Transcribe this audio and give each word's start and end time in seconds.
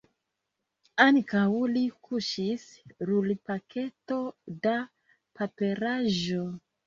Antaŭ 1.03 1.41
li 1.73 1.83
kuŝis 2.07 2.63
rulpaketo 3.09 4.17
da 4.67 4.75
paperaĵo. 5.41 6.49